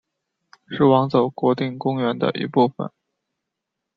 [0.67, 2.89] 是网走国定公园的一部分。